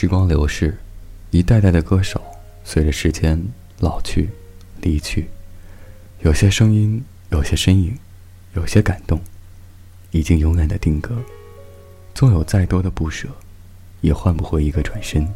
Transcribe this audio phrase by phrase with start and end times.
[0.00, 0.78] 时光流逝，
[1.30, 2.22] 一代代的歌手
[2.64, 3.38] 随着时间
[3.80, 4.30] 老去、
[4.80, 5.28] 离去，
[6.20, 7.98] 有些声音，有些身影，
[8.54, 9.20] 有些感动，
[10.10, 11.22] 已经永远的定格。
[12.14, 13.28] 纵有再多的不舍，
[14.00, 15.28] 也换不回一个转身。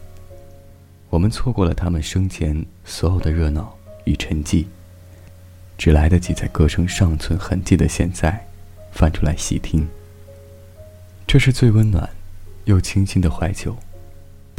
[1.10, 4.64] 我们错过了他们生前所有的热闹与沉寂，
[5.76, 8.42] 只来得及在歌声尚存痕迹的现在，
[8.92, 9.86] 翻出来细听。
[11.26, 12.08] 这是最温暖，
[12.64, 13.76] 又清新的怀旧。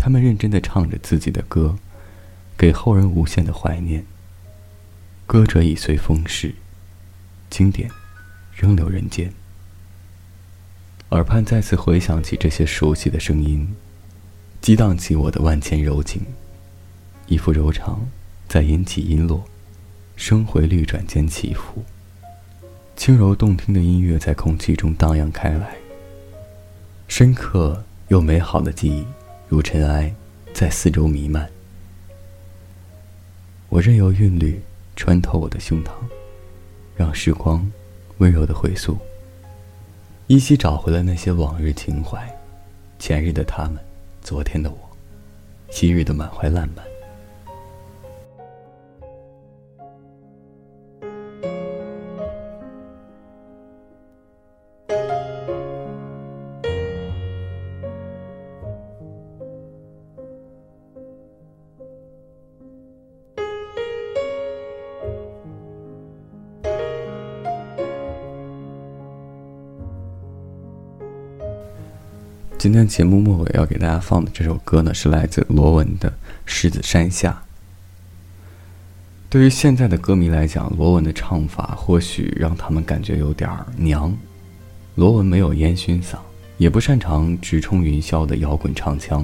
[0.05, 1.79] 他们认真的唱着自己的歌，
[2.55, 4.05] 给后人无限的怀念。
[5.25, 6.53] 歌者已随风逝，
[7.49, 7.89] 经典
[8.53, 9.33] 仍留人间。
[11.09, 13.67] 耳畔再次回想起这些熟悉的声音，
[14.61, 16.21] 激荡起我的万千柔情。
[17.25, 18.07] 一幅柔肠，
[18.47, 19.43] 在音起音落，
[20.15, 21.83] 声回律转间起伏。
[22.95, 25.75] 轻柔动听的音乐在空气中荡漾开来。
[27.07, 29.03] 深刻又美好的记忆。
[29.47, 30.13] 如尘埃，
[30.53, 31.49] 在四周弥漫。
[33.69, 34.59] 我任由韵律
[34.95, 35.91] 穿透我的胸膛，
[36.95, 37.69] 让时光
[38.17, 38.97] 温柔的回溯，
[40.27, 42.27] 依稀找回了那些往日情怀，
[42.97, 43.77] 前日的他们，
[44.21, 44.77] 昨天的我，
[45.69, 46.94] 昔日的满怀烂漫。
[72.65, 76.09] 今天节目末尾要给大家放的这首歌呢，是来自罗文的
[76.47, 77.29] 《狮子山下》。
[79.29, 84.11] 对于现在的歌迷来讲，罗文的唱法或许让他们感觉有点娘。
[84.95, 86.15] 罗文没有烟熏嗓，
[86.57, 89.23] 也不擅长直冲云霄的摇滚唱腔。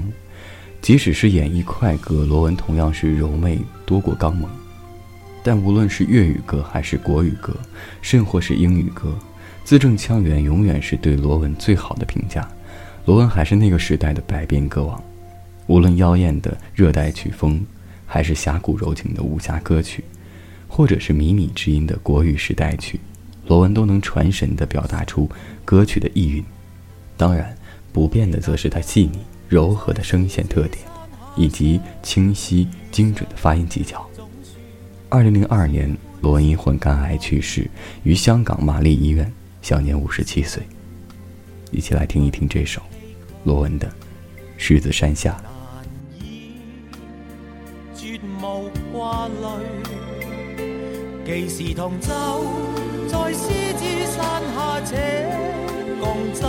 [0.80, 4.48] 即使是演绎快歌，罗文同样是柔媚多过刚猛。
[5.42, 7.56] 但无论是粤语歌还是国语歌，
[8.04, 9.18] 甚或是英语歌，
[9.64, 12.48] 字正腔圆永远是对罗文最好的评价。
[13.06, 15.04] 罗文还是那个时代的百变歌王，
[15.68, 17.66] 无论妖艳的热带曲风，
[18.06, 20.04] 还是侠骨柔情的武侠歌曲，
[20.68, 23.00] 或者是靡靡之音的国语时代曲，
[23.48, 25.28] 罗文都能传神地表达出
[25.66, 26.44] 歌曲的意蕴。
[27.18, 27.56] 当然，
[27.92, 29.20] 不变的则是他细腻
[29.50, 30.86] 柔和的声线特点，
[31.36, 34.08] 以及清晰精准的发音技巧。
[35.10, 37.68] 二零零二年，罗文因患肝癌去世
[38.04, 39.30] 于香港玛丽医院，
[39.62, 40.62] 享年五十七岁。
[41.72, 42.82] 一起来听一听这首
[43.46, 43.88] 罗文的
[44.58, 45.42] 《狮子山下》。
[47.96, 49.34] 绝无挂虑，
[51.26, 52.10] 既是同舟，
[53.08, 55.32] 在狮子山下且
[56.02, 56.42] 共济，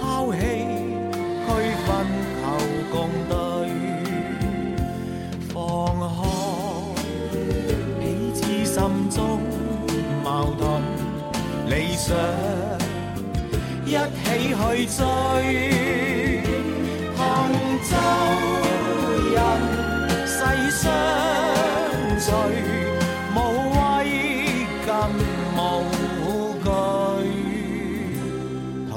[0.00, 1.48] 抛弃区
[1.84, 1.88] 分
[2.40, 2.44] 求
[2.90, 2.94] 共
[3.28, 3.34] 对，
[5.52, 5.54] 放
[6.00, 6.10] 开
[8.00, 8.02] 彼
[8.32, 8.74] 此心
[9.10, 9.38] 中
[10.24, 10.64] 矛盾
[11.68, 12.14] 理想。
[13.86, 13.96] 一起
[14.48, 15.02] 去追，
[17.14, 17.20] 同
[17.82, 17.92] 舟
[19.34, 19.36] 人
[20.26, 20.36] 世
[20.70, 20.82] 相
[22.18, 22.26] 随，
[23.34, 23.36] 无
[23.70, 23.76] 畏
[24.86, 24.88] 更
[25.54, 25.58] 无
[26.64, 26.66] 惧，
[28.90, 28.92] 同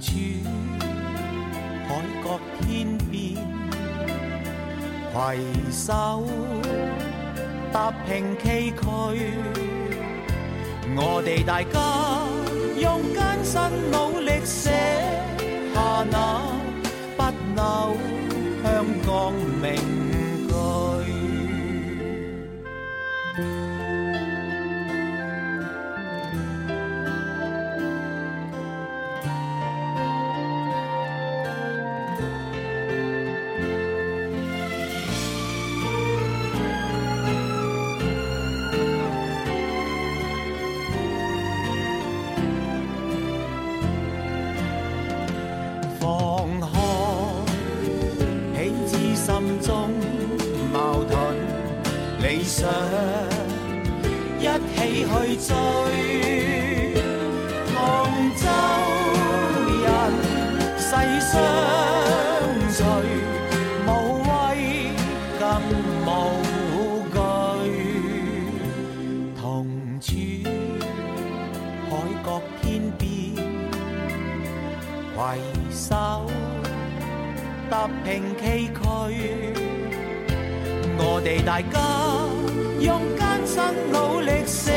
[0.00, 0.04] 处
[1.88, 1.90] 海
[2.24, 2.26] 角
[2.60, 2.66] 天
[3.10, 3.14] 边，
[5.12, 5.16] 携
[5.70, 5.88] 手
[7.72, 7.74] 踏
[8.06, 8.82] 平崎岖，
[10.96, 11.78] 我哋大家
[12.84, 14.24] 用艰辛努力。
[14.44, 14.70] 写
[15.74, 16.42] 下那
[17.16, 17.22] 不
[17.56, 17.96] 朽
[18.62, 19.74] 香港名
[20.46, 20.52] 句。
[52.34, 52.68] 理想
[54.40, 55.54] 一起去追，
[57.72, 57.76] 同
[58.34, 58.44] 舟
[59.84, 59.86] 人
[60.76, 60.90] 世
[61.20, 61.32] 相
[62.70, 62.84] 随，
[63.86, 63.88] 无
[64.18, 64.28] 畏
[65.38, 65.42] 更
[66.04, 66.08] 无
[67.12, 67.16] 惧，
[69.40, 69.40] 同
[70.00, 70.08] 处
[71.88, 71.90] 海
[72.26, 72.28] 角
[72.60, 72.64] 天
[72.98, 73.06] 边，
[75.14, 75.18] 携
[75.70, 75.86] 手
[77.70, 77.72] 踏
[78.04, 78.42] 平崎
[78.82, 79.73] 岖。
[80.98, 81.80] 我哋大家
[82.80, 83.62] 用艰辛
[83.92, 84.72] 努力写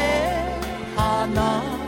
[0.95, 1.86] 下那。